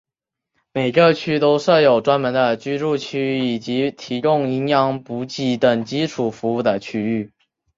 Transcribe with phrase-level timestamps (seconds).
[0.73, 7.31] 每个区都设有专门的居住区以及提供营养补给等基础服务的区域。